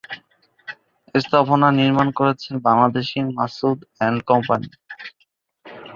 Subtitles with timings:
[1.15, 3.77] স্থাপনা নির্মাণ করেছে বাংলাদেশী মাসুদ
[4.01, 4.69] এন্ড কোম্পানি।